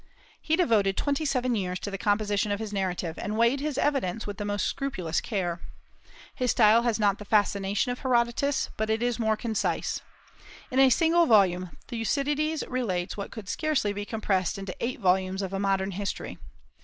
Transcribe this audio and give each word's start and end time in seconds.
He 0.41 0.55
devoted 0.55 0.97
twenty 0.97 1.25
seven 1.25 1.53
years 1.53 1.79
to 1.81 1.91
the 1.91 1.97
composition 1.99 2.51
of 2.51 2.59
his 2.59 2.73
narrative, 2.73 3.19
and 3.19 3.37
weighed 3.37 3.59
his 3.59 3.77
evidence 3.77 4.25
with 4.25 4.37
the 4.37 4.45
most 4.45 4.65
scrupulous 4.65 5.21
care. 5.21 5.61
His 6.33 6.49
style 6.49 6.81
has 6.81 6.99
not 6.99 7.19
the 7.19 7.23
fascination 7.23 7.91
of 7.91 7.99
Herodotus, 7.99 8.71
but 8.77 8.89
it 8.89 9.03
is 9.03 9.19
more 9.19 9.37
concise. 9.37 10.01
In 10.71 10.79
a 10.79 10.89
single 10.89 11.27
volume 11.27 11.77
Thucydides 11.87 12.63
relates 12.67 13.15
what 13.15 13.29
could 13.29 13.47
scarcely 13.47 13.93
be 13.93 14.03
compressed 14.03 14.57
into 14.57 14.75
eight 14.83 14.99
volumes 14.99 15.43
of 15.43 15.53
a 15.53 15.59
modern 15.59 15.91
history. 15.91 16.39